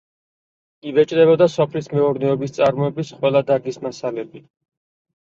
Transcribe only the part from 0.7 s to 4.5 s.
იბეჭდებოდა სოფლის მეურნეობის წარმოების ყველა დარგის მასალები.